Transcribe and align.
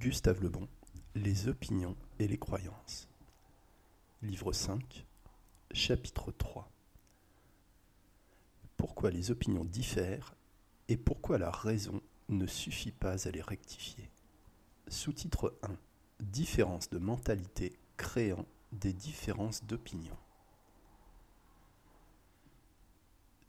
Gustave 0.00 0.42
Lebon, 0.42 0.66
Les 1.14 1.48
opinions 1.48 1.94
et 2.18 2.26
les 2.26 2.38
croyances. 2.38 3.06
Livre 4.22 4.50
5, 4.50 5.04
chapitre 5.72 6.32
3. 6.32 6.72
Pourquoi 8.78 9.10
les 9.10 9.30
opinions 9.30 9.66
diffèrent 9.66 10.34
et 10.88 10.96
pourquoi 10.96 11.36
la 11.36 11.50
raison 11.50 12.00
ne 12.30 12.46
suffit 12.46 12.92
pas 12.92 13.28
à 13.28 13.30
les 13.30 13.42
rectifier? 13.42 14.10
Sous-titre 14.88 15.58
1. 15.64 15.76
Différence 16.20 16.88
de 16.88 16.96
mentalité 16.96 17.74
créant 17.98 18.46
des 18.72 18.94
différences 18.94 19.64
d'opinion. 19.64 20.16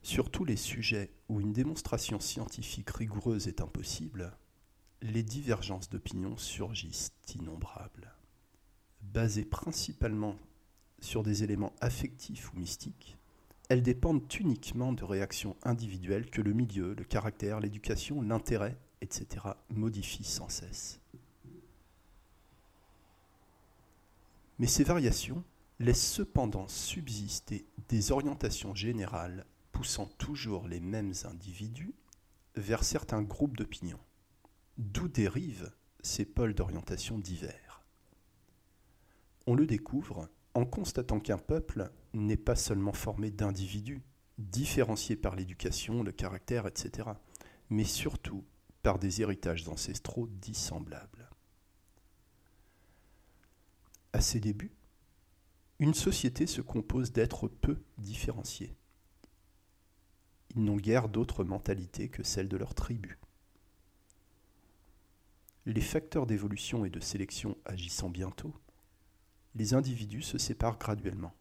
Sur 0.04 0.30
tous 0.30 0.44
les 0.44 0.58
sujets 0.58 1.12
où 1.30 1.40
une 1.40 1.54
démonstration 1.54 2.20
scientifique 2.20 2.90
rigoureuse 2.90 3.48
est 3.48 3.62
impossible, 3.62 4.36
les 5.02 5.24
divergences 5.24 5.90
d'opinion 5.90 6.38
surgissent 6.38 7.14
innombrables. 7.36 8.14
Basées 9.02 9.46
principalement 9.46 10.36
sur 11.00 11.24
des 11.24 11.44
éléments 11.44 11.74
affectifs 11.82 12.54
ou 12.54 12.60
mystiques, 12.60 13.18
elles 13.70 13.82
dépendent 13.82 14.22
uniquement 14.40 14.94
de 14.94 15.04
réactions 15.04 15.56
individuelles 15.64 16.30
que 16.30 16.42
le 16.42 16.54
milieu, 16.54 16.94
le 16.94 17.04
caractère, 17.04 17.60
l'éducation, 17.60 18.22
l'intérêt, 18.22 18.78
etc. 19.02 19.48
modifient 19.70 20.24
sans 20.24 20.50
cesse. 20.50 21.00
Mais 24.60 24.68
ces 24.68 24.84
variations 24.84 25.44
laissent 25.80 26.12
cependant 26.12 26.68
subsister 26.68 27.66
des 27.90 28.12
orientations 28.12 28.76
générales 28.76 29.46
poussant 29.72 30.06
toujours 30.20 30.68
les 30.68 30.80
mêmes 30.80 31.14
individus 31.26 31.96
vers 32.56 32.84
certains 32.84 33.24
groupes 33.24 33.58
d'opinion, 33.58 33.98
d'où 34.82 35.08
dérivent 35.08 35.72
ces 36.02 36.26
pôles 36.26 36.56
d'orientation 36.56 37.20
divers? 37.20 37.86
On 39.46 39.54
le 39.54 39.68
découvre 39.68 40.28
en 40.56 40.66
constatant 40.66 41.20
qu'un 41.20 41.38
peuple 41.38 41.92
n'est 42.14 42.36
pas 42.36 42.56
seulement 42.56 42.92
formé 42.92 43.30
d'individus, 43.30 44.02
différenciés 44.40 45.16
par 45.16 45.36
l'éducation, 45.36 46.02
le 46.02 46.12
caractère, 46.12 46.66
etc., 46.66 47.10
mais 47.70 47.84
surtout 47.84 48.44
par 48.82 48.98
des 48.98 49.22
héritages 49.22 49.68
ancestraux 49.68 50.28
dissemblables. 50.28 51.30
À 54.14 54.20
ses 54.20 54.40
débuts, 54.40 54.76
une 55.80 55.94
société 55.94 56.48
se 56.48 56.62
compose 56.62 57.12
d'êtres 57.12 57.48
peu 57.48 57.78
différenciés. 58.00 58.76
Ils 60.56 60.64
n'ont 60.64 60.78
guère 60.78 61.08
d'autre 61.08 61.44
mentalité 61.44 62.10
que 62.10 62.24
celle 62.24 62.50
de 62.50 62.58
leur 62.58 62.74
tribu. 62.74 63.20
Les 65.68 65.82
facteurs 65.82 66.26
d'évolution 66.26 66.86
et 66.86 66.90
de 66.90 67.00
sélection 67.00 67.56
agissant 67.66 68.10
bientôt, 68.10 68.52
les 69.54 69.76
individus 69.76 70.24
se 70.24 70.40
séparent 70.40 70.80
graduellement. 70.80 71.34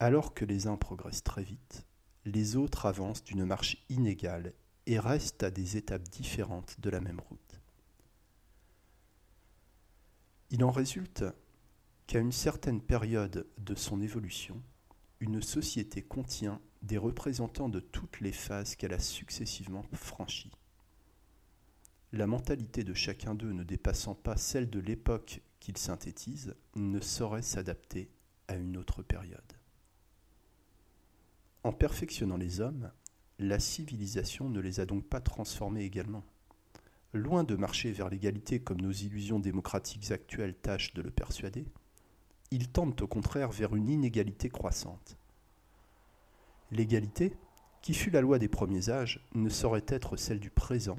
Alors 0.00 0.34
que 0.34 0.44
les 0.44 0.66
uns 0.66 0.76
progressent 0.76 1.22
très 1.22 1.44
vite, 1.44 1.86
les 2.24 2.56
autres 2.56 2.86
avancent 2.86 3.22
d'une 3.22 3.44
marche 3.44 3.76
inégale 3.90 4.54
et 4.86 4.98
restent 4.98 5.44
à 5.44 5.52
des 5.52 5.76
étapes 5.76 6.08
différentes 6.08 6.80
de 6.80 6.90
la 6.90 7.00
même 7.00 7.20
route. 7.20 7.60
Il 10.50 10.64
en 10.64 10.72
résulte 10.72 11.24
qu'à 12.08 12.18
une 12.18 12.32
certaine 12.32 12.80
période 12.80 13.46
de 13.58 13.74
son 13.76 14.00
évolution, 14.00 14.60
une 15.20 15.42
société 15.42 16.02
contient 16.02 16.60
des 16.82 16.98
représentants 16.98 17.68
de 17.68 17.78
toutes 17.78 18.20
les 18.20 18.32
phases 18.32 18.74
qu'elle 18.74 18.94
a 18.94 18.98
successivement 18.98 19.84
franchies. 19.92 20.50
La 22.12 22.26
mentalité 22.26 22.82
de 22.82 22.94
chacun 22.94 23.34
d'eux 23.34 23.52
ne 23.52 23.62
dépassant 23.62 24.14
pas 24.14 24.36
celle 24.36 24.68
de 24.68 24.80
l'époque 24.80 25.42
qu'il 25.60 25.76
synthétise, 25.76 26.54
ne 26.74 27.00
saurait 27.00 27.42
s'adapter 27.42 28.10
à 28.48 28.56
une 28.56 28.76
autre 28.76 29.02
période. 29.02 29.52
En 31.62 31.72
perfectionnant 31.72 32.38
les 32.38 32.60
hommes, 32.60 32.90
la 33.38 33.60
civilisation 33.60 34.48
ne 34.48 34.60
les 34.60 34.80
a 34.80 34.86
donc 34.86 35.06
pas 35.06 35.20
transformés 35.20 35.84
également. 35.84 36.24
Loin 37.12 37.44
de 37.44 37.54
marcher 37.54 37.92
vers 37.92 38.08
l'égalité 38.08 38.60
comme 38.60 38.80
nos 38.80 38.90
illusions 38.90 39.38
démocratiques 39.38 40.10
actuelles 40.10 40.56
tâchent 40.56 40.94
de 40.94 41.02
le 41.02 41.10
persuader, 41.10 41.66
ils 42.50 42.68
tendent 42.68 43.00
au 43.00 43.06
contraire 43.06 43.50
vers 43.50 43.76
une 43.76 43.88
inégalité 43.88 44.48
croissante. 44.48 45.16
L'égalité, 46.72 47.36
qui 47.82 47.94
fut 47.94 48.10
la 48.10 48.20
loi 48.20 48.38
des 48.38 48.48
premiers 48.48 48.90
âges, 48.90 49.26
ne 49.34 49.48
saurait 49.48 49.86
être 49.88 50.16
celle 50.16 50.40
du 50.40 50.50
présent, 50.50 50.98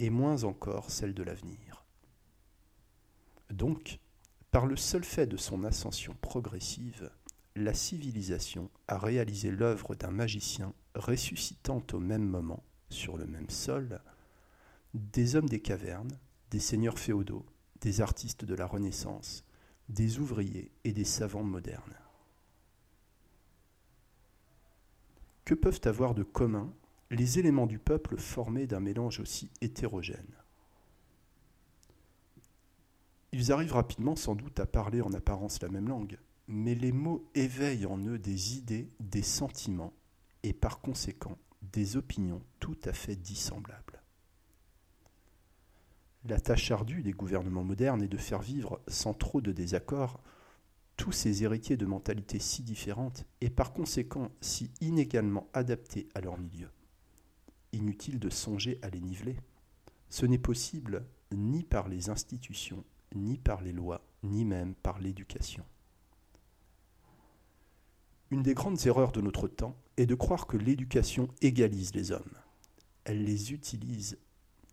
et 0.00 0.10
moins 0.10 0.44
encore 0.44 0.90
celle 0.90 1.14
de 1.14 1.22
l'avenir. 1.22 1.84
Donc, 3.50 4.00
par 4.50 4.66
le 4.66 4.76
seul 4.76 5.04
fait 5.04 5.26
de 5.26 5.36
son 5.36 5.62
ascension 5.62 6.16
progressive, 6.20 7.10
la 7.54 7.74
civilisation 7.74 8.70
a 8.88 8.98
réalisé 8.98 9.50
l'œuvre 9.50 9.94
d'un 9.94 10.10
magicien 10.10 10.72
ressuscitant 10.94 11.84
au 11.92 11.98
même 11.98 12.26
moment, 12.26 12.64
sur 12.88 13.16
le 13.16 13.26
même 13.26 13.50
sol, 13.50 14.00
des 14.94 15.36
hommes 15.36 15.48
des 15.48 15.60
cavernes, 15.60 16.18
des 16.50 16.60
seigneurs 16.60 16.98
féodaux, 16.98 17.44
des 17.82 18.00
artistes 18.00 18.44
de 18.44 18.54
la 18.54 18.66
Renaissance, 18.66 19.44
des 19.88 20.18
ouvriers 20.18 20.72
et 20.84 20.92
des 20.92 21.04
savants 21.04 21.44
modernes. 21.44 21.98
Que 25.44 25.54
peuvent 25.54 25.80
avoir 25.84 26.14
de 26.14 26.22
commun 26.22 26.72
les 27.10 27.40
éléments 27.40 27.66
du 27.66 27.78
peuple 27.78 28.16
formés 28.16 28.66
d'un 28.66 28.80
mélange 28.80 29.18
aussi 29.18 29.50
hétérogène 29.60 30.34
Ils 33.32 33.50
arrivent 33.50 33.72
rapidement 33.72 34.14
sans 34.14 34.36
doute 34.36 34.60
à 34.60 34.66
parler 34.66 35.00
en 35.00 35.12
apparence 35.12 35.60
la 35.60 35.68
même 35.68 35.88
langue, 35.88 36.18
mais 36.46 36.74
les 36.74 36.92
mots 36.92 37.28
éveillent 37.34 37.86
en 37.86 37.98
eux 37.98 38.18
des 38.18 38.56
idées, 38.56 38.90
des 39.00 39.22
sentiments, 39.22 39.92
et 40.42 40.52
par 40.52 40.80
conséquent 40.80 41.36
des 41.62 41.96
opinions 41.96 42.42
tout 42.60 42.78
à 42.84 42.92
fait 42.92 43.16
dissemblables. 43.16 44.02
La 46.24 46.40
tâche 46.40 46.70
ardue 46.70 47.02
des 47.02 47.12
gouvernements 47.12 47.64
modernes 47.64 48.02
est 48.02 48.08
de 48.08 48.16
faire 48.16 48.40
vivre, 48.40 48.80
sans 48.86 49.14
trop 49.14 49.40
de 49.40 49.52
désaccords, 49.52 50.20
tous 50.96 51.12
ces 51.12 51.44
héritiers 51.44 51.76
de 51.76 51.86
mentalités 51.86 52.38
si 52.38 52.62
différentes 52.62 53.24
et 53.40 53.50
par 53.50 53.72
conséquent 53.72 54.30
si 54.40 54.70
inégalement 54.80 55.48
adaptés 55.54 56.08
à 56.14 56.20
leur 56.20 56.38
milieu. 56.38 56.68
Inutile 57.72 58.18
de 58.18 58.30
songer 58.30 58.78
à 58.82 58.90
les 58.90 59.00
niveler. 59.00 59.36
Ce 60.08 60.26
n'est 60.26 60.38
possible 60.38 61.04
ni 61.32 61.62
par 61.62 61.88
les 61.88 62.10
institutions, 62.10 62.84
ni 63.14 63.38
par 63.38 63.62
les 63.62 63.72
lois, 63.72 64.02
ni 64.22 64.44
même 64.44 64.74
par 64.74 64.98
l'éducation. 64.98 65.64
Une 68.30 68.42
des 68.42 68.54
grandes 68.54 68.86
erreurs 68.86 69.12
de 69.12 69.20
notre 69.20 69.48
temps 69.48 69.76
est 69.96 70.06
de 70.06 70.14
croire 70.14 70.46
que 70.46 70.56
l'éducation 70.56 71.28
égalise 71.42 71.94
les 71.94 72.12
hommes. 72.12 72.38
Elle 73.04 73.24
les 73.24 73.52
utilise, 73.52 74.18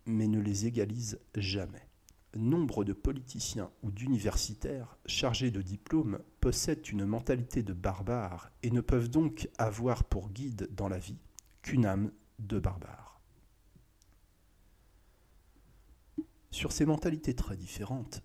mais 0.06 0.28
ne 0.28 0.40
les 0.40 0.66
égalise 0.66 1.18
jamais. 1.34 1.88
Nombre 2.36 2.84
de 2.84 2.92
politiciens 2.92 3.70
ou 3.82 3.90
d'universitaires 3.90 4.96
chargés 5.06 5.50
de 5.50 5.62
diplômes 5.62 6.20
possèdent 6.40 6.88
une 6.88 7.04
mentalité 7.04 7.62
de 7.62 7.72
barbare 7.72 8.50
et 8.62 8.70
ne 8.70 8.80
peuvent 8.80 9.08
donc 9.08 9.48
avoir 9.58 10.04
pour 10.04 10.30
guide 10.30 10.68
dans 10.72 10.88
la 10.88 10.98
vie 10.98 11.18
qu'une 11.62 11.86
âme 11.86 12.12
de 12.38 12.58
barbare. 12.58 13.20
Sur 16.50 16.72
ces 16.72 16.86
mentalités 16.86 17.34
très 17.34 17.56
différentes, 17.56 18.22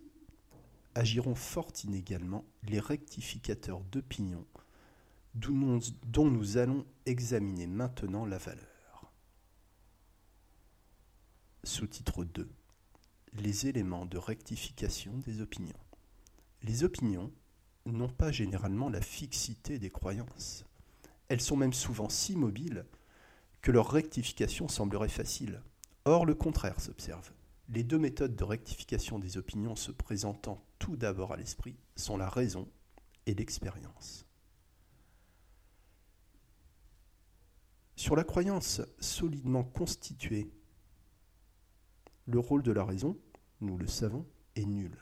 agiront 0.95 1.35
fort 1.35 1.71
inégalement 1.83 2.45
les 2.63 2.79
rectificateurs 2.79 3.81
d'opinion 3.81 4.45
dont 5.35 6.29
nous 6.29 6.57
allons 6.57 6.85
examiner 7.05 7.67
maintenant 7.67 8.25
la 8.25 8.37
valeur. 8.37 9.11
Sous-titre 11.63 12.23
2. 12.23 12.49
Les 13.33 13.67
éléments 13.67 14.05
de 14.05 14.17
rectification 14.17 15.17
des 15.19 15.41
opinions. 15.41 15.79
Les 16.61 16.83
opinions 16.83 17.31
n'ont 17.85 18.09
pas 18.09 18.31
généralement 18.31 18.89
la 18.89 19.01
fixité 19.01 19.79
des 19.79 19.89
croyances. 19.89 20.65
Elles 21.29 21.41
sont 21.41 21.57
même 21.57 21.73
souvent 21.73 22.09
si 22.09 22.35
mobiles 22.35 22.85
que 23.63 23.71
leur 23.71 23.89
rectification 23.89 24.67
semblerait 24.67 25.09
facile. 25.09 25.63
Or, 26.05 26.25
le 26.25 26.35
contraire 26.35 26.79
s'observe. 26.81 27.31
Les 27.69 27.83
deux 27.83 27.97
méthodes 27.97 28.35
de 28.35 28.43
rectification 28.43 29.19
des 29.19 29.37
opinions 29.37 29.75
se 29.75 29.91
présentant 29.91 30.63
tout 30.79 30.97
d'abord 30.97 31.31
à 31.31 31.37
l'esprit 31.37 31.77
sont 31.95 32.17
la 32.17 32.29
raison 32.29 32.67
et 33.25 33.33
l'expérience. 33.33 34.25
Sur 37.95 38.17
la 38.17 38.25
croyance 38.25 38.81
solidement 38.99 39.63
constituée, 39.63 40.51
le 42.25 42.39
rôle 42.39 42.63
de 42.63 42.71
la 42.73 42.83
raison, 42.83 43.17
nous 43.61 43.77
le 43.77 43.87
savons, 43.87 44.25
est 44.55 44.65
nul. 44.65 44.97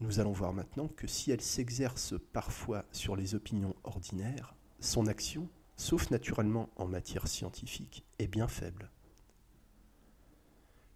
Nous 0.00 0.20
allons 0.20 0.32
voir 0.32 0.52
maintenant 0.52 0.88
que 0.88 1.06
si 1.06 1.30
elle 1.30 1.40
s'exerce 1.40 2.14
parfois 2.34 2.84
sur 2.92 3.16
les 3.16 3.34
opinions 3.34 3.74
ordinaires, 3.82 4.54
son 4.78 5.06
action, 5.06 5.48
sauf 5.78 6.10
naturellement 6.10 6.68
en 6.76 6.86
matière 6.86 7.26
scientifique, 7.26 8.04
est 8.18 8.26
bien 8.26 8.48
faible. 8.48 8.90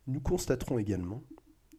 Nous 0.09 0.21
constaterons 0.21 0.79
également 0.79 1.23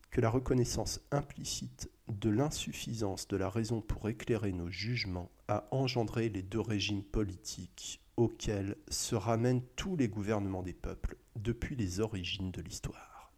que 0.09 0.21
la 0.21 0.29
reconnaissance 0.29 1.01
implicite 1.11 1.91
de 2.07 2.29
l'insuffisance 2.29 3.27
de 3.27 3.37
la 3.37 3.49
raison 3.49 3.81
pour 3.81 4.07
éclairer 4.09 4.53
nos 4.53 4.69
jugements 4.69 5.29
a 5.47 5.67
engendré 5.71 6.29
les 6.29 6.41
deux 6.41 6.61
régimes 6.61 7.03
politiques 7.03 8.01
auxquels 8.15 8.77
se 8.89 9.15
ramènent 9.15 9.63
tous 9.75 9.95
les 9.95 10.07
gouvernements 10.07 10.63
des 10.63 10.73
peuples 10.73 11.17
depuis 11.35 11.75
les 11.75 11.99
origines 11.99 12.51
de 12.51 12.61
l'histoire. 12.61 13.33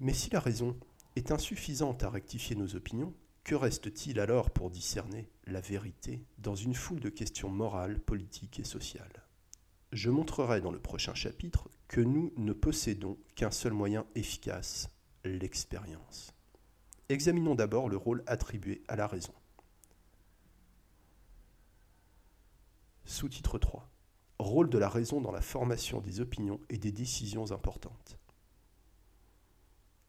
Mais 0.00 0.14
si 0.14 0.30
la 0.30 0.40
raison 0.40 0.76
est 1.16 1.30
insuffisante 1.30 2.02
à 2.02 2.10
rectifier 2.10 2.56
nos 2.56 2.74
opinions, 2.74 3.14
que 3.44 3.54
reste-t-il 3.54 4.18
alors 4.20 4.50
pour 4.50 4.70
discerner 4.70 5.28
la 5.46 5.60
vérité 5.60 6.24
dans 6.38 6.54
une 6.54 6.74
foule 6.74 7.00
de 7.00 7.10
questions 7.10 7.50
morales, 7.50 8.00
politiques 8.00 8.58
et 8.58 8.64
sociales? 8.64 9.22
Je 9.92 10.08
montrerai 10.08 10.62
dans 10.62 10.72
le 10.72 10.80
prochain 10.80 11.14
chapitre 11.14 11.68
que 11.86 12.00
nous 12.00 12.32
ne 12.38 12.54
possédons 12.54 13.18
qu'un 13.36 13.50
seul 13.50 13.74
moyen 13.74 14.06
efficace, 14.14 14.88
l'expérience. 15.24 16.32
Examinons 17.10 17.54
d'abord 17.54 17.90
le 17.90 17.98
rôle 17.98 18.24
attribué 18.26 18.82
à 18.88 18.96
la 18.96 19.06
raison. 19.06 19.34
Sous-titre 23.04 23.58
3. 23.58 23.88
Rôle 24.38 24.70
de 24.70 24.78
la 24.78 24.88
raison 24.88 25.20
dans 25.20 25.30
la 25.30 25.42
formation 25.42 26.00
des 26.00 26.20
opinions 26.20 26.60
et 26.70 26.78
des 26.78 26.92
décisions 26.92 27.52
importantes. 27.52 28.18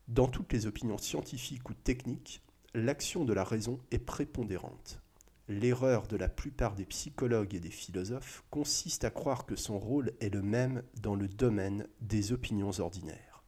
Dans 0.07 0.29
toutes 0.29 0.53
les 0.53 0.67
opinions 0.67 0.97
scientifiques 0.97 1.69
ou 1.69 1.73
techniques, 1.73 2.41
l'action 2.75 3.23
de 3.23 3.33
la 3.33 3.43
raison 3.43 3.79
est 3.91 3.99
prépondérante. 3.99 5.01
L'erreur 5.47 6.07
de 6.07 6.17
la 6.17 6.27
plupart 6.27 6.75
des 6.75 6.85
psychologues 6.85 7.53
et 7.53 7.59
des 7.59 7.69
philosophes 7.69 8.43
consiste 8.49 9.03
à 9.03 9.11
croire 9.11 9.45
que 9.45 9.55
son 9.55 9.79
rôle 9.79 10.11
est 10.19 10.33
le 10.33 10.41
même 10.41 10.83
dans 11.01 11.15
le 11.15 11.27
domaine 11.27 11.87
des 12.01 12.31
opinions 12.31 12.71
ordinaires. 12.79 13.43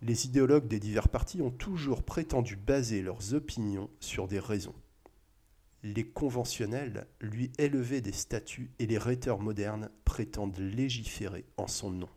Les 0.00 0.26
idéologues 0.26 0.68
des 0.68 0.78
divers 0.78 1.08
partis 1.08 1.42
ont 1.42 1.50
toujours 1.50 2.04
prétendu 2.04 2.56
baser 2.56 3.02
leurs 3.02 3.34
opinions 3.34 3.90
sur 4.00 4.28
des 4.28 4.38
raisons. 4.38 4.76
Les 5.82 6.06
conventionnels 6.06 7.06
lui 7.20 7.52
élevaient 7.58 8.00
des 8.00 8.12
statuts 8.12 8.70
et 8.78 8.86
les 8.86 8.98
rhéteurs 8.98 9.40
modernes 9.40 9.90
prétendent 10.04 10.58
légiférer 10.58 11.44
en 11.56 11.66
son 11.66 11.90
nom. 11.90 12.08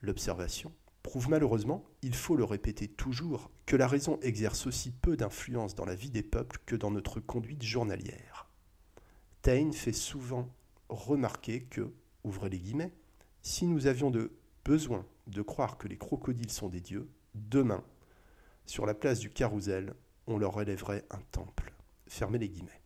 L'observation, 0.00 0.72
prouve 1.02 1.28
malheureusement, 1.30 1.84
il 2.02 2.14
faut 2.14 2.36
le 2.36 2.44
répéter 2.44 2.88
toujours, 2.88 3.50
que 3.66 3.76
la 3.76 3.86
raison 3.86 4.18
exerce 4.22 4.66
aussi 4.66 4.90
peu 4.90 5.16
d'influence 5.16 5.74
dans 5.74 5.84
la 5.84 5.94
vie 5.94 6.10
des 6.10 6.22
peuples 6.22 6.60
que 6.66 6.76
dans 6.76 6.90
notre 6.90 7.20
conduite 7.20 7.62
journalière. 7.62 8.48
Taine 9.42 9.72
fait 9.72 9.92
souvent 9.92 10.48
remarquer 10.88 11.62
que, 11.62 11.92
ouvrez 12.24 12.50
les 12.50 12.60
guillemets, 12.60 12.92
si 13.42 13.66
nous 13.66 13.86
avions 13.86 14.10
de 14.10 14.32
besoin 14.64 15.06
de 15.26 15.42
croire 15.42 15.78
que 15.78 15.88
les 15.88 15.96
crocodiles 15.96 16.50
sont 16.50 16.68
des 16.68 16.80
dieux, 16.80 17.08
demain, 17.34 17.82
sur 18.66 18.86
la 18.86 18.94
place 18.94 19.18
du 19.18 19.30
Carrousel, 19.30 19.94
on 20.26 20.38
leur 20.38 20.60
élèverait 20.60 21.04
un 21.10 21.20
temple. 21.32 21.72
Fermez 22.06 22.38
les 22.38 22.48
guillemets. 22.48 22.82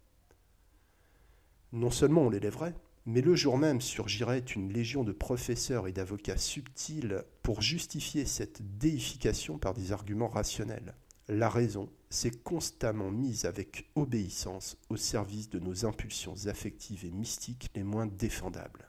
Non 1.73 1.91
seulement 1.91 2.23
on 2.23 2.31
l'élèverait, 2.31 2.75
mais 3.06 3.21
le 3.21 3.35
jour 3.35 3.59
même 3.59 3.81
surgirait 3.81 4.39
une 4.39 4.73
légion 4.73 5.05
de 5.05 5.12
professeurs 5.12 5.89
et 5.89 5.93
d'avocats 5.93 6.39
subtils 6.39 7.23
pour 7.43 7.61
justifier 7.61 8.25
cette 8.25 8.79
déification 8.79 9.59
par 9.59 9.75
des 9.75 9.93
arguments 9.93 10.29
rationnels. 10.29 10.95
La 11.29 11.49
raison 11.49 11.91
s'est 12.11 12.31
constamment 12.31 13.11
mise 13.11 13.45
avec 13.45 13.91
obéissance 13.95 14.77
au 14.89 14.97
service 14.97 15.49
de 15.51 15.59
nos 15.59 15.85
impulsions 15.87 16.47
affectives 16.47 17.05
et 17.05 17.11
mystiques 17.11 17.69
les 17.75 17.83
moins 17.83 18.06
défendables. 18.06 18.89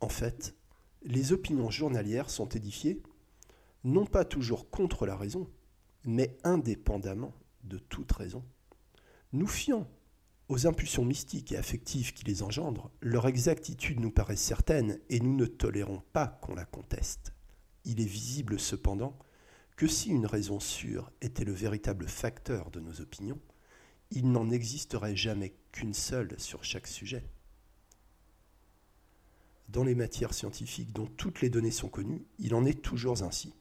En 0.00 0.08
fait, 0.08 0.54
les 1.02 1.32
opinions 1.32 1.70
journalières 1.70 2.30
sont 2.30 2.48
édifiées 2.48 3.02
non 3.84 4.06
pas 4.06 4.24
toujours 4.24 4.70
contre 4.70 5.06
la 5.06 5.16
raison, 5.16 5.48
mais 6.04 6.36
indépendamment 6.44 7.32
de 7.64 7.78
toute 7.78 8.10
raison. 8.12 8.44
Nous 9.32 9.46
fions 9.46 9.86
aux 10.48 10.66
impulsions 10.66 11.04
mystiques 11.04 11.52
et 11.52 11.58
affectives 11.58 12.14
qui 12.14 12.24
les 12.24 12.42
engendrent, 12.42 12.90
leur 13.00 13.26
exactitude 13.26 14.00
nous 14.00 14.10
paraît 14.10 14.36
certaine 14.36 14.98
et 15.10 15.20
nous 15.20 15.36
ne 15.36 15.46
tolérons 15.46 16.02
pas 16.12 16.38
qu'on 16.42 16.54
la 16.54 16.64
conteste. 16.64 17.32
Il 17.84 18.00
est 18.00 18.06
visible 18.06 18.58
cependant 18.58 19.18
que 19.76 19.86
si 19.86 20.08
une 20.10 20.26
raison 20.26 20.58
sûre 20.58 21.12
était 21.20 21.44
le 21.44 21.52
véritable 21.52 22.08
facteur 22.08 22.70
de 22.70 22.80
nos 22.80 23.00
opinions, 23.00 23.38
il 24.10 24.32
n'en 24.32 24.50
existerait 24.50 25.16
jamais 25.16 25.54
qu'une 25.70 25.94
seule 25.94 26.34
sur 26.38 26.64
chaque 26.64 26.86
sujet. 26.86 27.24
Dans 29.68 29.84
les 29.84 29.94
matières 29.94 30.32
scientifiques 30.32 30.94
dont 30.94 31.06
toutes 31.06 31.42
les 31.42 31.50
données 31.50 31.70
sont 31.70 31.90
connues, 31.90 32.24
il 32.38 32.54
en 32.54 32.64
est 32.64 32.80
toujours 32.80 33.22
ainsi. 33.22 33.52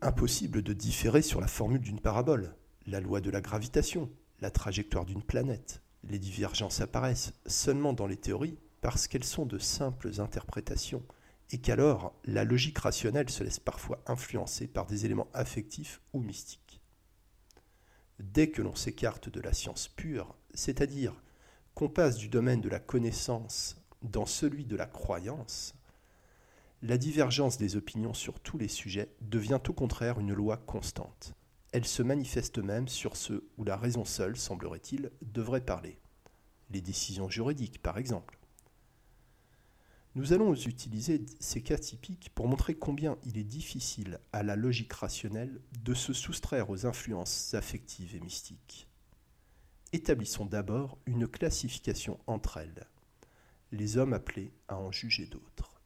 Impossible 0.00 0.62
de 0.62 0.72
différer 0.72 1.22
sur 1.22 1.40
la 1.40 1.48
formule 1.48 1.80
d'une 1.80 2.00
parabole, 2.00 2.54
la 2.86 3.00
loi 3.00 3.20
de 3.20 3.30
la 3.30 3.40
gravitation, 3.40 4.08
la 4.40 4.50
trajectoire 4.50 5.04
d'une 5.04 5.22
planète. 5.22 5.82
Les 6.04 6.18
divergences 6.18 6.80
apparaissent 6.80 7.32
seulement 7.46 7.92
dans 7.92 8.06
les 8.06 8.16
théories 8.16 8.58
parce 8.80 9.08
qu'elles 9.08 9.24
sont 9.24 9.46
de 9.46 9.58
simples 9.58 10.20
interprétations 10.20 11.04
et 11.50 11.58
qu'alors 11.58 12.14
la 12.24 12.44
logique 12.44 12.78
rationnelle 12.78 13.30
se 13.30 13.42
laisse 13.42 13.58
parfois 13.58 14.02
influencer 14.06 14.66
par 14.66 14.86
des 14.86 15.04
éléments 15.04 15.28
affectifs 15.34 16.00
ou 16.12 16.20
mystiques. 16.20 16.80
Dès 18.20 18.50
que 18.50 18.62
l'on 18.62 18.74
s'écarte 18.74 19.28
de 19.28 19.40
la 19.40 19.52
science 19.52 19.88
pure, 19.88 20.36
c'est-à-dire 20.54 21.14
qu'on 21.74 21.88
passe 21.88 22.16
du 22.16 22.28
domaine 22.28 22.60
de 22.60 22.68
la 22.68 22.80
connaissance 22.80 23.76
dans 24.02 24.26
celui 24.26 24.64
de 24.64 24.76
la 24.76 24.86
croyance, 24.86 25.74
la 26.82 26.98
divergence 26.98 27.58
des 27.58 27.76
opinions 27.76 28.14
sur 28.14 28.40
tous 28.40 28.58
les 28.58 28.68
sujets 28.68 29.14
devient 29.20 29.60
au 29.68 29.72
contraire 29.72 30.20
une 30.20 30.32
loi 30.32 30.56
constante. 30.56 31.34
Elle 31.72 31.86
se 31.86 32.02
manifeste 32.02 32.58
même 32.58 32.88
sur 32.88 33.16
ce 33.16 33.44
où 33.58 33.64
la 33.64 33.76
raison 33.76 34.04
seule, 34.04 34.36
semblerait-il, 34.36 35.10
devrait 35.22 35.64
parler. 35.64 35.98
Les 36.70 36.80
décisions 36.80 37.28
juridiques, 37.28 37.82
par 37.82 37.98
exemple. 37.98 38.38
Nous 40.14 40.32
allons 40.32 40.54
utiliser 40.54 41.24
ces 41.38 41.62
cas 41.62 41.78
typiques 41.78 42.30
pour 42.34 42.48
montrer 42.48 42.74
combien 42.74 43.18
il 43.24 43.38
est 43.38 43.44
difficile 43.44 44.18
à 44.32 44.42
la 44.42 44.56
logique 44.56 44.92
rationnelle 44.92 45.60
de 45.84 45.94
se 45.94 46.12
soustraire 46.12 46.70
aux 46.70 46.86
influences 46.86 47.54
affectives 47.54 48.16
et 48.16 48.20
mystiques. 48.20 48.88
Établissons 49.92 50.46
d'abord 50.46 50.98
une 51.06 51.28
classification 51.28 52.18
entre 52.26 52.56
elles, 52.56 52.86
les 53.70 53.96
hommes 53.96 54.12
appelés 54.12 54.52
à 54.66 54.78
en 54.78 54.90
juger 54.90 55.26
d'autres. 55.26 55.80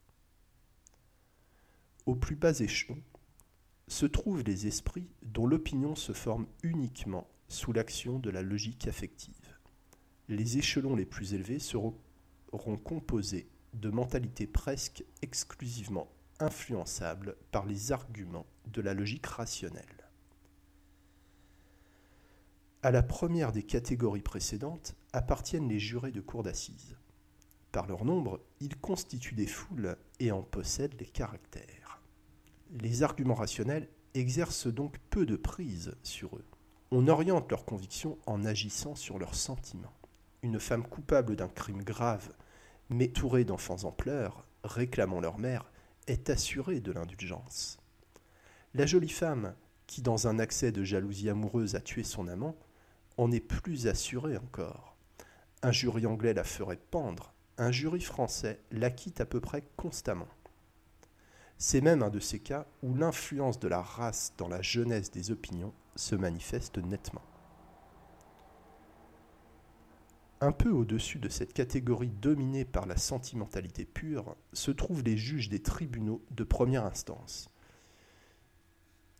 Au 2.05 2.15
plus 2.15 2.35
bas 2.35 2.59
échelon, 2.59 3.01
se 3.93 4.07
trouvent 4.07 4.43
les 4.43 4.65
esprits 4.65 5.07
dont 5.21 5.45
l'opinion 5.45 5.93
se 5.95 6.13
forme 6.13 6.47
uniquement 6.63 7.29
sous 7.47 7.73
l'action 7.73 8.17
de 8.17 8.31
la 8.31 8.41
logique 8.41 8.87
affective. 8.87 9.59
Les 10.29 10.57
échelons 10.57 10.95
les 10.95 11.05
plus 11.05 11.35
élevés 11.35 11.59
seront 11.59 11.93
composés 12.83 13.47
de 13.75 13.91
mentalités 13.91 14.47
presque 14.47 15.05
exclusivement 15.21 16.11
influençables 16.39 17.35
par 17.51 17.67
les 17.67 17.91
arguments 17.91 18.47
de 18.65 18.81
la 18.81 18.95
logique 18.95 19.27
rationnelle. 19.27 20.09
À 22.81 22.89
la 22.89 23.03
première 23.03 23.51
des 23.51 23.63
catégories 23.63 24.21
précédentes 24.21 24.95
appartiennent 25.13 25.69
les 25.69 25.79
jurés 25.79 26.11
de 26.11 26.19
cour 26.19 26.41
d'assises. 26.41 26.97
Par 27.71 27.85
leur 27.85 28.05
nombre, 28.05 28.41
ils 28.59 28.75
constituent 28.75 29.35
des 29.35 29.47
foules 29.47 29.95
et 30.19 30.31
en 30.31 30.41
possèdent 30.41 30.99
les 30.99 31.05
caractères 31.05 31.82
les 32.81 33.03
arguments 33.03 33.35
rationnels 33.35 33.87
exercent 34.15 34.67
donc 34.67 34.97
peu 35.09 35.25
de 35.25 35.35
prise 35.35 35.95
sur 36.01 36.35
eux. 36.35 36.45
On 36.91 37.07
oriente 37.07 37.49
leurs 37.51 37.65
convictions 37.65 38.17
en 38.25 38.45
agissant 38.45 38.95
sur 38.95 39.19
leurs 39.19 39.35
sentiments. 39.35 39.93
Une 40.41 40.59
femme 40.59 40.83
coupable 40.83 41.35
d'un 41.35 41.47
crime 41.47 41.83
grave, 41.83 42.31
mais 42.89 43.07
tourée 43.07 43.45
d'enfants 43.45 43.83
en 43.83 43.91
pleurs, 43.91 44.45
réclamant 44.63 45.21
leur 45.21 45.37
mère, 45.37 45.71
est 46.07 46.29
assurée 46.29 46.81
de 46.81 46.91
l'indulgence. 46.91 47.77
La 48.73 48.85
jolie 48.85 49.09
femme, 49.09 49.55
qui 49.85 50.01
dans 50.01 50.27
un 50.27 50.39
accès 50.39 50.71
de 50.71 50.83
jalousie 50.83 51.29
amoureuse 51.29 51.75
a 51.75 51.81
tué 51.81 52.03
son 52.03 52.27
amant, 52.27 52.57
en 53.17 53.31
est 53.31 53.39
plus 53.39 53.87
assurée 53.87 54.37
encore. 54.37 54.97
Un 55.61 55.71
jury 55.71 56.05
anglais 56.05 56.33
la 56.33 56.43
ferait 56.43 56.79
pendre, 56.89 57.33
un 57.57 57.71
jury 57.71 58.01
français 58.01 58.59
l'acquitte 58.71 59.21
à 59.21 59.25
peu 59.25 59.39
près 59.39 59.63
constamment. 59.77 60.27
C'est 61.57 61.81
même 61.81 62.03
un 62.03 62.09
de 62.09 62.19
ces 62.19 62.39
cas 62.39 62.67
où 62.81 62.93
l'influence 62.93 63.59
de 63.59 63.67
la 63.67 63.81
race 63.81 64.33
dans 64.37 64.47
la 64.47 64.61
jeunesse 64.61 65.11
des 65.11 65.31
opinions 65.31 65.73
se 65.95 66.15
manifeste 66.15 66.77
nettement. 66.77 67.21
Un 70.41 70.51
peu 70.51 70.71
au-dessus 70.71 71.19
de 71.19 71.29
cette 71.29 71.53
catégorie 71.53 72.09
dominée 72.09 72.65
par 72.65 72.85
la 72.85 72.97
sentimentalité 72.97 73.85
pure 73.85 74.35
se 74.51 74.71
trouvent 74.71 75.03
les 75.03 75.15
juges 75.15 75.47
des 75.47 75.61
tribunaux 75.61 76.21
de 76.31 76.43
première 76.43 76.85
instance. 76.85 77.47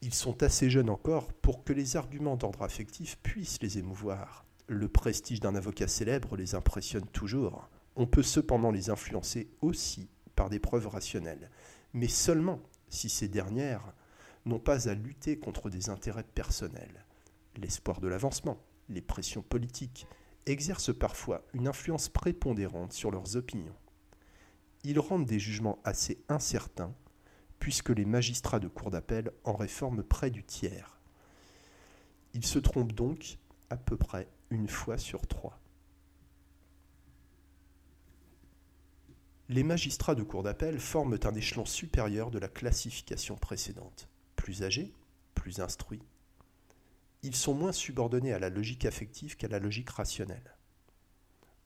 Ils 0.01 0.13
sont 0.13 0.43
assez 0.43 0.69
jeunes 0.69 0.89
encore 0.89 1.31
pour 1.31 1.63
que 1.63 1.71
les 1.71 1.95
arguments 1.95 2.35
d'ordre 2.35 2.63
affectif 2.63 3.17
puissent 3.23 3.61
les 3.61 3.77
émouvoir. 3.77 4.45
Le 4.67 4.89
prestige 4.89 5.39
d'un 5.39 5.55
avocat 5.55 5.87
célèbre 5.87 6.35
les 6.35 6.55
impressionne 6.55 7.07
toujours. 7.07 7.69
On 7.95 8.05
peut 8.05 8.21
cependant 8.21 8.71
les 8.71 8.89
influencer 8.89 9.49
aussi 9.61 10.09
par 10.35 10.49
des 10.49 10.59
preuves 10.59 10.87
rationnelles, 10.87 11.49
mais 11.93 12.07
seulement 12.07 12.59
si 12.89 13.09
ces 13.09 13.27
dernières 13.27 13.93
n'ont 14.45 14.59
pas 14.59 14.89
à 14.89 14.93
lutter 14.93 15.37
contre 15.37 15.69
des 15.69 15.89
intérêts 15.89 16.23
personnels. 16.23 17.05
L'espoir 17.55 18.01
de 18.01 18.07
l'avancement, 18.07 18.57
les 18.89 19.01
pressions 19.01 19.41
politiques, 19.41 20.07
exercent 20.45 20.97
parfois 20.97 21.45
une 21.53 21.67
influence 21.67 22.09
prépondérante 22.09 22.93
sur 22.93 23.11
leurs 23.11 23.37
opinions. 23.37 23.75
Ils 24.83 24.99
rendent 24.99 25.25
des 25.25 25.39
jugements 25.39 25.79
assez 25.85 26.23
incertains, 26.27 26.93
puisque 27.59 27.89
les 27.89 28.05
magistrats 28.05 28.59
de 28.59 28.67
cour 28.67 28.91
d'appel 28.91 29.31
en 29.45 29.55
réforment 29.55 30.03
près 30.03 30.29
du 30.29 30.43
tiers. 30.43 30.99
Ils 32.33 32.45
se 32.45 32.59
trompent 32.59 32.91
donc 32.91 33.37
à 33.69 33.77
peu 33.77 33.95
près 33.95 34.27
une 34.49 34.67
fois 34.67 34.97
sur 34.97 35.25
trois. 35.27 35.62
Les 39.49 39.63
magistrats 39.63 40.15
de 40.15 40.23
cour 40.23 40.43
d'appel 40.43 40.79
forment 40.79 41.19
un 41.23 41.35
échelon 41.35 41.65
supérieur 41.65 42.31
de 42.31 42.39
la 42.39 42.47
classification 42.47 43.35
précédente. 43.35 44.07
Plus 44.37 44.63
âgés, 44.63 44.93
plus 45.35 45.59
instruits, 45.59 46.01
ils 47.23 47.35
sont 47.35 47.53
moins 47.53 47.71
subordonnés 47.71 48.33
à 48.33 48.39
la 48.39 48.49
logique 48.49 48.85
affective 48.85 49.35
qu'à 49.35 49.47
la 49.47 49.59
logique 49.59 49.89
rationnelle. 49.89 50.55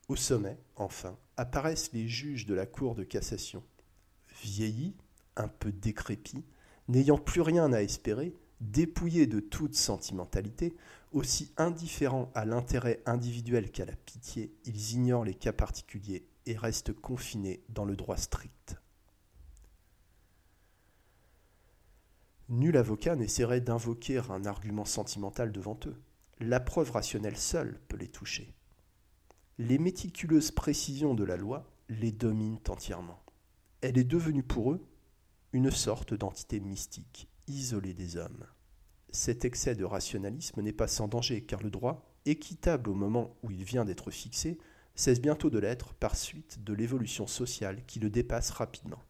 Au 0.07 0.15
sommet, 0.15 0.57
enfin, 0.75 1.17
apparaissent 1.35 1.91
les 1.93 2.07
juges 2.07 2.45
de 2.45 2.53
la 2.53 2.65
Cour 2.65 2.95
de 2.95 3.03
cassation. 3.03 3.63
Vieillis, 4.43 4.95
un 5.35 5.47
peu 5.47 5.71
décrépits, 5.71 6.45
n'ayant 6.87 7.17
plus 7.17 7.41
rien 7.41 7.73
à 7.73 7.81
espérer, 7.81 8.35
dépouillés 8.61 9.27
de 9.27 9.39
toute 9.39 9.75
sentimentalité, 9.75 10.75
aussi 11.11 11.51
indifférents 11.57 12.31
à 12.35 12.45
l'intérêt 12.45 13.01
individuel 13.05 13.71
qu'à 13.71 13.85
la 13.85 13.95
pitié, 13.95 14.53
ils 14.65 14.93
ignorent 14.93 15.25
les 15.25 15.35
cas 15.35 15.53
particuliers 15.53 16.25
et 16.47 16.57
restent 16.57 16.93
confinés 16.93 17.63
dans 17.69 17.85
le 17.85 17.95
droit 17.95 18.17
strict. 18.17 18.77
Nul 22.49 22.77
avocat 22.77 23.15
n'essaierait 23.15 23.61
d'invoquer 23.61 24.21
un 24.29 24.45
argument 24.45 24.85
sentimental 24.85 25.51
devant 25.51 25.77
eux. 25.85 26.01
La 26.39 26.59
preuve 26.59 26.91
rationnelle 26.91 27.37
seule 27.37 27.79
peut 27.89 27.97
les 27.97 28.07
toucher. 28.07 28.53
Les 29.57 29.77
méticuleuses 29.77 30.51
précisions 30.51 31.13
de 31.13 31.25
la 31.25 31.35
loi 31.35 31.69
les 31.89 32.11
dominent 32.11 32.59
entièrement. 32.69 33.21
Elle 33.81 33.97
est 33.97 34.03
devenue 34.03 34.43
pour 34.43 34.71
eux 34.71 34.87
une 35.51 35.71
sorte 35.71 36.13
d'entité 36.13 36.59
mystique, 36.59 37.27
isolée 37.47 37.93
des 37.93 38.17
hommes. 38.17 38.45
Cet 39.09 39.45
excès 39.45 39.75
de 39.75 39.83
rationalisme 39.85 40.61
n'est 40.61 40.73
pas 40.73 40.87
sans 40.87 41.07
danger, 41.07 41.43
car 41.43 41.61
le 41.61 41.69
droit, 41.69 42.05
équitable 42.25 42.89
au 42.89 42.93
moment 42.93 43.35
où 43.43 43.51
il 43.51 43.63
vient 43.63 43.85
d'être 43.85 44.11
fixé, 44.11 44.57
cesse 44.97 45.21
bientôt 45.21 45.49
de 45.51 45.59
l'être 45.59 45.93
par 45.93 46.15
suite 46.15 46.63
de 46.63 46.73
l'évolution 46.73 47.27
sociale 47.27 47.85
qui 47.85 47.99
le 47.99 48.09
dépasse 48.09 48.49
rapidement. 48.49 49.01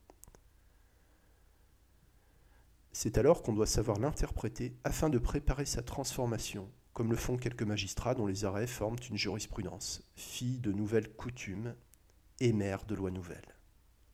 C'est 2.92 3.18
alors 3.18 3.42
qu'on 3.42 3.54
doit 3.54 3.66
savoir 3.66 3.98
l'interpréter 3.98 4.76
afin 4.84 5.10
de 5.10 5.18
préparer 5.18 5.66
sa 5.66 5.82
transformation, 5.82 6.70
comme 6.94 7.10
le 7.10 7.16
font 7.16 7.38
quelques 7.38 7.64
magistrats 7.64 8.16
dont 8.16 8.26
les 8.26 8.44
arrêts 8.44 8.68
forment 8.68 8.98
une 9.10 9.18
jurisprudence, 9.18 10.04
fille 10.16 10.60
de 10.60 10.74
nouvelles 10.74 11.14
coutumes 11.14 11.74
et 12.42 12.52
mère 12.52 12.86
de 12.86 12.96
lois 12.96 13.12
nouvelles. 13.12 13.56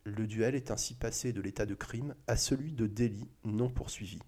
Le 0.03 0.27
duel 0.27 0.53
est 0.53 0.69
ainsi 0.69 0.93
passé 0.93 1.33
de 1.33 1.41
l'état 1.41 1.65
de 1.65 1.75
crime 1.75 2.13
à 2.27 2.35
celui 2.35 2.73
de 2.73 2.85
délit 2.85 3.31
non 3.45 3.69
poursuivi. 3.69 4.19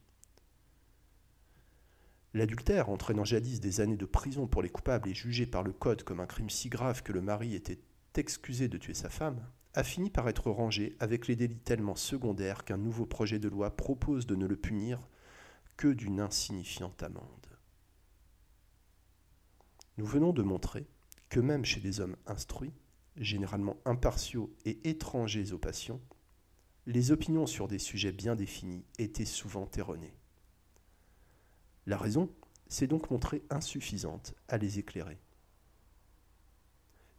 L'adultère, 2.36 2.90
entraînant 2.90 3.24
jadis 3.24 3.62
des 3.62 3.80
années 3.80 3.96
de 3.96 4.06
prison 4.06 4.46
pour 4.46 4.62
les 4.62 4.68
coupables 4.68 5.08
et 5.08 5.14
jugé 5.14 5.46
par 5.46 5.64
le 5.64 5.72
Code 5.72 6.04
comme 6.04 6.20
un 6.20 6.26
crime 6.26 6.50
si 6.50 6.68
grave 6.68 7.02
que 7.02 7.14
le 7.14 7.22
mari 7.22 7.56
était 7.56 7.80
excusé 8.14 8.68
de 8.68 8.78
tuer 8.78 8.94
sa 8.94 9.08
femme, 9.08 9.40
a 9.74 9.86
fini 9.86 10.10
par 10.10 10.28
être 10.28 10.52
rangé 10.52 10.98
avec 11.00 11.30
les 11.30 11.38
délits 11.38 11.62
tellement 11.62 11.96
secondaires 11.96 12.66
qu'un 12.66 12.76
nouveau 12.76 13.06
projet 13.06 13.40
de 13.40 13.48
loi 13.48 13.74
propose 13.78 14.28
de 14.28 14.36
ne 14.36 14.48
le 14.48 14.58
punir 14.58 15.00
que 15.78 15.88
d'une 15.88 16.20
insignifiante 16.20 17.04
amende. 17.04 17.48
Nous 19.98 20.06
venons 20.06 20.34
de 20.34 20.44
montrer 20.44 20.88
que 21.30 21.40
même 21.40 21.64
chez 21.64 21.80
des 21.80 22.02
hommes 22.02 22.18
instruits, 22.28 22.74
généralement 23.16 23.78
impartiaux 23.86 24.54
et 24.66 24.90
étrangers 24.90 25.54
aux 25.54 25.58
passions, 25.58 26.02
les 26.86 27.12
opinions 27.12 27.48
sur 27.48 27.70
des 27.70 27.80
sujets 27.80 28.12
bien 28.12 28.36
définis 28.36 28.84
étaient 29.00 29.24
souvent 29.24 29.72
erronées. 29.78 30.18
La 31.88 31.98
raison 31.98 32.30
s'est 32.68 32.88
donc 32.88 33.12
montrée 33.12 33.44
insuffisante 33.50 34.34
à 34.48 34.58
les 34.58 34.80
éclairer. 34.80 35.20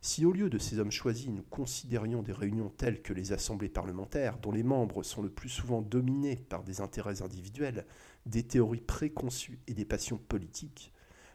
Si 0.01 0.25
au 0.25 0.33
lieu 0.33 0.51
de 0.51 0.59
ces 0.59 0.79
hommes 0.79 0.93
choisis, 0.93 1.29
nous 1.29 1.43
considérions 1.43 2.23
des 2.23 2.33
réunions 2.33 2.69
telles 2.69 3.03
que 3.03 3.13
les 3.13 3.33
assemblées 3.33 3.69
parlementaires, 3.69 4.39
dont 4.39 4.53
les 4.53 4.63
membres 4.63 5.03
sont 5.03 5.23
le 5.23 5.31
plus 5.31 5.49
souvent 5.49 5.83
dominés 5.83 6.37
par 6.37 6.63
des 6.63 6.81
intérêts 6.81 7.23
individuels, 7.23 7.87
des 8.25 8.45
théories 8.45 8.81
préconçues 8.81 9.59
et 9.67 9.75
des 9.75 9.85
passions 9.85 10.19
politiques, 10.19 10.93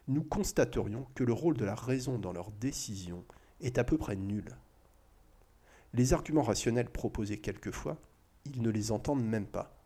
nous 0.08 0.24
constaterions 0.24 1.08
que 1.16 1.24
le 1.24 1.34
rôle 1.34 1.58
de 1.58 1.66
la 1.66 1.76
raison 1.76 2.18
dans 2.18 2.34
leurs 2.34 2.52
décisions 2.52 3.26
est 3.60 3.78
à 3.78 3.84
peu 3.84 3.98
près 3.98 4.16
nul. 4.16 4.58
Les 5.94 6.14
arguments 6.14 6.42
rationnels 6.42 6.90
proposés 6.90 7.40
quelquefois, 7.40 7.98
ils 8.46 8.62
ne 8.62 8.70
les 8.70 8.92
entendent 8.92 9.26
même 9.26 9.48
pas. 9.48 9.81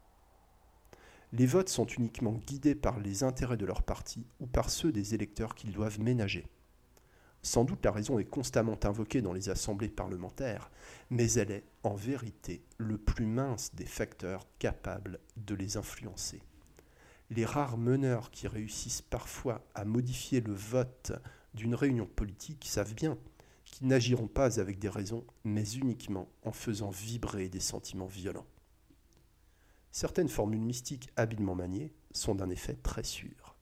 Les 1.37 1.47
votes 1.47 1.67
sont 1.67 1.85
uniquement 1.85 2.31
guidés 2.47 2.75
par 2.75 2.97
les 2.97 3.23
intérêts 3.23 3.57
de 3.57 3.65
leur 3.65 3.83
parti 3.83 4.25
ou 4.39 4.47
par 4.47 4.69
ceux 4.69 4.93
des 4.93 5.15
électeurs 5.15 5.53
qu'ils 5.53 5.73
doivent 5.73 5.99
ménager. 5.99 6.47
Sans 7.41 7.65
doute 7.65 7.83
la 7.83 7.91
raison 7.91 8.19
est 8.19 8.29
constamment 8.29 8.79
invoquée 8.85 9.21
dans 9.21 9.33
les 9.33 9.49
assemblées 9.49 9.89
parlementaires, 9.89 10.71
mais 11.09 11.29
elle 11.33 11.51
est 11.51 11.65
en 11.83 11.93
vérité 11.93 12.63
le 12.77 12.97
plus 12.97 13.25
mince 13.25 13.75
des 13.75 13.85
facteurs 13.85 14.47
capables 14.59 15.19
de 15.35 15.55
les 15.55 15.75
influencer. 15.75 16.41
Les 17.29 17.43
rares 17.43 17.77
meneurs 17.77 18.31
qui 18.31 18.47
réussissent 18.47 19.01
parfois 19.01 19.61
à 19.75 19.83
modifier 19.83 20.39
le 20.39 20.53
vote 20.53 21.11
d'une 21.53 21.75
réunion 21.75 22.05
politique 22.05 22.63
savent 22.65 22.95
bien 22.95 23.17
qu'ils 23.65 23.87
n'agiront 23.87 24.27
pas 24.27 24.61
avec 24.61 24.79
des 24.79 24.87
raisons, 24.87 25.25
mais 25.43 25.69
uniquement 25.73 26.29
en 26.43 26.53
faisant 26.53 26.91
vibrer 26.91 27.49
des 27.49 27.59
sentiments 27.59 28.05
violents. 28.05 28.47
Certaines 29.97 30.27
formules 30.27 30.59
mystiques 30.59 31.09
habilement 31.15 31.55
maniées 31.55 31.93
sont 32.11 32.35
d'un 32.35 32.49
effet 32.49 32.73
très 32.73 33.05
sûr. 33.05 33.55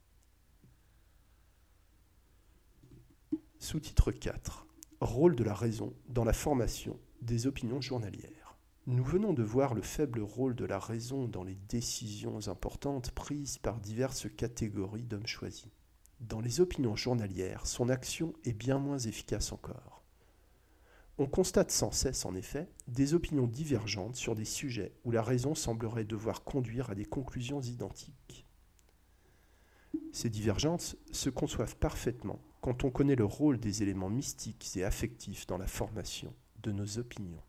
Sous-titre 3.59 4.11
4. 4.11 4.65
Rôle 4.99 5.35
de 5.35 5.43
la 5.43 5.53
raison 5.53 5.93
dans 6.09 6.23
la 6.23 6.33
formation 6.33 6.99
des 7.21 7.45
opinions 7.45 7.81
journalières. 7.81 8.57
Nous 8.87 9.03
venons 9.03 9.33
de 9.33 9.43
voir 9.43 9.75
le 9.75 9.83
faible 9.83 10.21
rôle 10.21 10.55
de 10.55 10.65
la 10.65 10.79
raison 10.79 11.27
dans 11.27 11.43
les 11.43 11.59
décisions 11.69 12.47
importantes 12.47 13.11
prises 13.11 13.59
par 13.59 13.79
diverses 13.79 14.25
catégories 14.35 15.03
d'hommes 15.03 15.27
choisis. 15.27 15.69
Dans 16.19 16.41
les 16.41 16.61
opinions 16.61 16.95
journalières, 16.95 17.67
son 17.67 17.89
action 17.89 18.33
est 18.43 18.53
bien 18.53 18.79
moins 18.79 18.97
efficace 18.97 19.51
encore. 19.51 19.92
On 21.19 21.27
constate 21.27 21.69
sans 21.69 21.91
cesse, 21.91 22.25
en 22.25 22.33
effet, 22.33 22.67
des 22.87 23.13
opinions 23.13 23.45
divergentes 23.45 24.15
sur 24.15 24.33
des 24.33 24.45
sujets 24.45 24.93
où 25.03 25.11
la 25.11 25.21
raison 25.21 25.53
semblerait 25.53 26.05
devoir 26.05 26.43
conduire 26.43 26.89
à 26.89 26.95
des 26.95 27.05
conclusions 27.05 27.61
identiques. 27.61 28.47
Ces 30.11 30.29
divergences 30.29 30.95
se 31.11 31.29
conçoivent 31.29 31.75
parfaitement 31.77 32.39
quand 32.61 32.83
on 32.83 32.89
connaît 32.89 33.15
le 33.15 33.25
rôle 33.25 33.59
des 33.59 33.83
éléments 33.83 34.09
mystiques 34.09 34.75
et 34.75 34.83
affectifs 34.83 35.45
dans 35.45 35.57
la 35.57 35.67
formation 35.67 36.33
de 36.63 36.71
nos 36.71 36.97
opinions. 36.97 37.43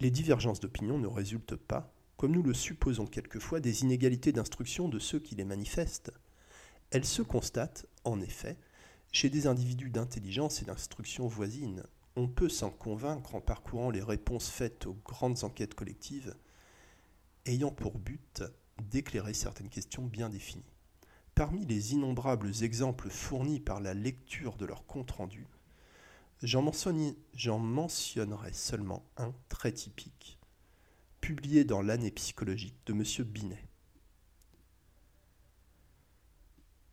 Les 0.00 0.10
divergences 0.10 0.60
d'opinion 0.60 0.98
ne 0.98 1.06
résultent 1.06 1.56
pas, 1.56 1.94
comme 2.16 2.32
nous 2.32 2.42
le 2.42 2.54
supposons 2.54 3.06
quelquefois, 3.06 3.60
des 3.60 3.82
inégalités 3.82 4.32
d'instruction 4.32 4.88
de 4.88 4.98
ceux 4.98 5.18
qui 5.18 5.34
les 5.34 5.44
manifestent. 5.44 6.12
Elles 6.90 7.04
se 7.04 7.22
constatent, 7.22 7.86
en 8.04 8.20
effet, 8.20 8.58
chez 9.12 9.28
des 9.28 9.46
individus 9.46 9.90
d'intelligence 9.90 10.62
et 10.62 10.64
d'instruction 10.64 11.28
voisine. 11.28 11.84
On 12.16 12.28
peut 12.28 12.48
s'en 12.48 12.70
convaincre 12.70 13.34
en 13.34 13.40
parcourant 13.40 13.90
les 13.90 14.02
réponses 14.02 14.48
faites 14.48 14.86
aux 14.86 14.96
grandes 15.04 15.44
enquêtes 15.44 15.74
collectives, 15.74 16.34
ayant 17.46 17.70
pour 17.70 17.98
but 17.98 18.42
d'éclairer 18.90 19.34
certaines 19.34 19.68
questions 19.68 20.04
bien 20.04 20.28
définies. 20.28 20.64
Parmi 21.34 21.64
les 21.64 21.92
innombrables 21.92 22.50
exemples 22.62 23.08
fournis 23.08 23.60
par 23.60 23.80
la 23.80 23.94
lecture 23.94 24.56
de 24.56 24.66
leurs 24.66 24.86
comptes 24.86 25.12
rendus, 25.12 25.46
j'en 26.42 26.62
mentionnerai 27.58 28.52
seulement 28.52 29.04
un 29.16 29.32
très 29.48 29.72
typique, 29.72 30.38
publié 31.20 31.64
dans 31.64 31.80
l'année 31.80 32.10
psychologique 32.10 32.76
de 32.86 32.92
M. 32.92 33.04
Binet. 33.26 33.71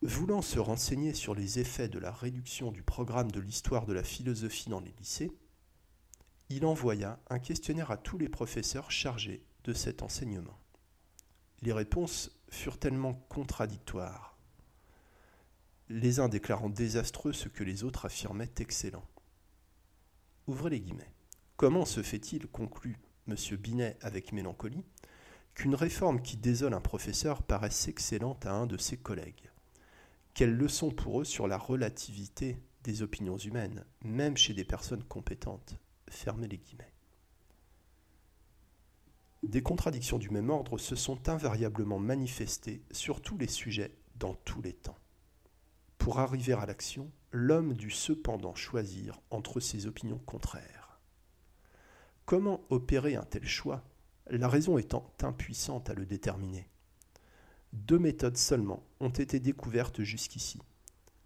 Voulant 0.02 0.42
se 0.42 0.60
renseigner 0.60 1.14
sur 1.14 1.36
les 1.36 1.60
effets 1.60 1.90
de 1.90 2.00
la 2.00 2.12
réduction 2.12 2.72
du 2.72 2.84
programme 2.84 3.32
de 3.32 3.40
l'histoire 3.40 3.86
de 3.86 3.94
la 3.94 4.04
philosophie 4.04 4.70
dans 4.70 4.80
les 4.80 4.94
lycées, 4.98 5.32
il 6.50 6.66
envoya 6.66 7.20
un 7.30 7.40
questionnaire 7.40 7.92
à 7.92 7.98
tous 7.98 8.18
les 8.18 8.30
professeurs 8.30 8.92
chargés 8.92 9.44
de 9.66 9.74
cet 9.74 10.02
enseignement. 10.02 10.58
Les 11.62 11.74
réponses 11.74 12.32
furent 12.50 12.80
tellement 12.80 13.14
contradictoires 13.30 14.30
les 15.90 16.20
uns 16.20 16.30
déclarant 16.30 16.70
désastreux 16.70 17.34
ce 17.34 17.50
que 17.50 17.64
les 17.64 17.84
autres 17.84 18.06
affirmaient 18.06 18.52
excellent. 18.60 19.06
Ouvrez 20.48 20.70
les 20.70 20.80
guillemets. 20.80 21.14
Comment 21.58 21.86
se 21.86 22.04
fait-il, 22.04 22.48
conclut 22.48 22.98
M. 23.28 23.36
Binet 23.58 23.98
avec 24.02 24.32
mélancolie, 24.32 24.86
qu'une 25.56 25.76
réforme 25.76 26.22
qui 26.22 26.38
désole 26.38 26.74
un 26.74 26.82
professeur 26.82 27.44
paraisse 27.44 27.88
excellente 27.88 28.46
à 28.46 28.54
un 28.54 28.68
de 28.68 28.78
ses 28.78 28.98
collègues? 28.98 29.49
Quelle 30.40 30.56
leçon 30.56 30.90
pour 30.90 31.20
eux 31.20 31.26
sur 31.26 31.50
la 31.50 31.58
relativité 31.58 32.64
des 32.84 33.02
opinions 33.02 33.36
humaines, 33.36 33.84
même 34.06 34.38
chez 34.38 34.54
des 34.54 34.64
personnes 34.64 35.04
compétentes 35.04 35.78
Fermez 36.10 36.48
les 36.48 36.58
guillemets. 36.58 36.94
Des 39.44 39.62
contradictions 39.62 40.18
du 40.18 40.30
même 40.30 40.50
ordre 40.50 40.78
se 40.78 40.96
sont 40.96 41.28
invariablement 41.28 42.00
manifestées 42.00 42.86
sur 42.90 43.22
tous 43.22 43.38
les 43.38 43.50
sujets 43.50 43.94
dans 44.16 44.34
tous 44.34 44.62
les 44.62 44.72
temps. 44.72 44.98
Pour 45.98 46.20
arriver 46.20 46.54
à 46.54 46.66
l'action, 46.66 47.12
l'homme 47.34 47.74
dut 47.74 47.92
cependant 47.92 48.56
choisir 48.56 49.20
entre 49.32 49.60
ses 49.60 49.88
opinions 49.88 50.20
contraires. 50.20 51.02
Comment 52.24 52.62
opérer 52.70 53.18
un 53.18 53.26
tel 53.26 53.46
choix, 53.46 53.84
la 54.30 54.48
raison 54.48 54.78
étant 54.78 55.12
impuissante 55.22 55.90
à 55.90 55.94
le 55.94 56.06
déterminer 56.06 56.70
Deux 57.74 58.00
méthodes 58.00 58.38
seulement 58.38 58.84
ont 59.00 59.10
été 59.10 59.40
découvertes 59.40 60.02
jusqu'ici. 60.02 60.60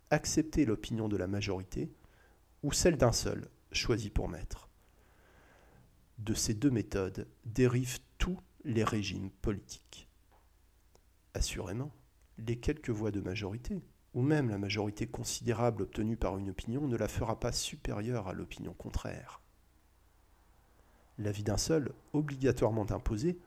Accepter 0.10 0.66
l'opinion 0.66 1.08
de 1.08 1.18
la 1.18 1.28
majorité 1.28 1.92
ou 2.64 2.72
celle 2.72 2.98
d'un 2.98 3.12
seul, 3.12 3.50
choisi 3.72 4.10
pour 4.10 4.30
maître. 4.30 4.70
De 6.20 6.34
ces 6.34 6.54
deux 6.54 6.70
méthodes 6.70 7.28
dérivent 7.46 8.00
tous 8.18 8.40
les 8.64 8.84
régimes 8.84 9.30
politiques. 9.42 10.08
Assurément, 11.34 11.92
les 12.38 12.60
quelques 12.60 12.90
voix 12.90 13.12
de 13.12 13.22
majorité, 13.22 13.82
ou 14.14 14.22
même 14.22 14.50
la 14.50 14.58
majorité 14.58 15.08
considérable 15.08 15.84
obtenue 15.84 16.18
par 16.18 16.38
une 16.38 16.50
opinion, 16.50 16.88
ne 16.88 16.98
la 16.98 17.08
fera 17.08 17.40
pas 17.40 17.52
supérieure 17.52 18.28
à 18.28 18.34
l'opinion 18.34 18.74
contraire. 18.74 19.42
L'avis 21.18 21.44
d'un 21.44 21.58
seul, 21.58 21.92
obligatoirement 22.14 22.90
imposé, 22.92 23.38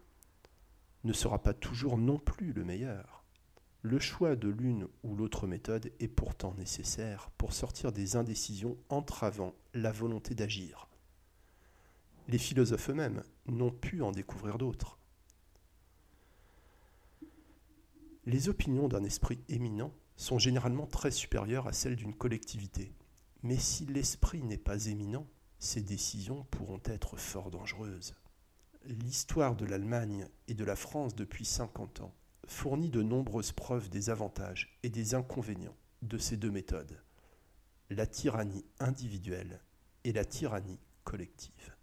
ne 1.04 1.12
sera 1.12 1.42
pas 1.42 1.54
toujours 1.54 1.98
non 1.98 2.18
plus 2.18 2.52
le 2.52 2.64
meilleur. 2.64 3.24
Le 3.82 4.00
choix 4.00 4.34
de 4.34 4.48
l'une 4.48 4.88
ou 5.04 5.14
l'autre 5.14 5.46
méthode 5.46 5.92
est 6.00 6.08
pourtant 6.08 6.54
nécessaire 6.54 7.30
pour 7.38 7.52
sortir 7.52 7.92
des 7.92 8.16
indécisions 8.16 8.76
entravant 8.88 9.54
la 9.74 9.92
volonté 9.92 10.34
d'agir. 10.34 10.88
Les 12.28 12.38
philosophes 12.38 12.90
eux-mêmes 12.90 13.22
n'ont 13.46 13.70
pu 13.70 14.02
en 14.02 14.10
découvrir 14.10 14.58
d'autres. 14.58 14.98
Les 18.24 18.48
opinions 18.48 18.88
d'un 18.88 19.04
esprit 19.04 19.44
éminent 19.48 19.92
sont 20.16 20.40
généralement 20.40 20.88
très 20.88 21.12
supérieures 21.12 21.68
à 21.68 21.72
celles 21.72 21.94
d'une 21.94 22.14
collectivité. 22.14 22.92
Mais 23.44 23.56
si 23.56 23.86
l'esprit 23.86 24.42
n'est 24.42 24.56
pas 24.56 24.86
éminent, 24.86 25.28
ces 25.60 25.82
décisions 25.82 26.44
pourront 26.50 26.80
être 26.86 27.16
fort 27.16 27.52
dangereuses. 27.52 28.16
L'histoire 28.88 29.56
de 29.56 29.66
l'Allemagne 29.66 30.28
et 30.46 30.54
de 30.54 30.64
la 30.64 30.76
France 30.76 31.16
depuis 31.16 31.44
50 31.44 32.02
ans 32.02 32.14
fournit 32.46 32.88
de 32.88 33.02
nombreuses 33.02 33.50
preuves 33.50 33.88
des 33.88 34.10
avantages 34.10 34.78
et 34.84 34.90
des 34.90 35.16
inconvénients 35.16 35.76
de 36.02 36.18
ces 36.18 36.36
deux 36.36 36.52
méthodes, 36.52 37.02
la 37.90 38.06
tyrannie 38.06 38.64
individuelle 38.78 39.60
et 40.04 40.12
la 40.12 40.24
tyrannie 40.24 40.78
collective. 41.02 41.75